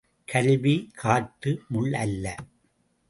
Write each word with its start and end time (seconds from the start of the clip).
கல்வி, 0.25 0.89
காட்டு 0.93 1.61
முள் 1.67 1.93
அல்ல. 1.93 2.35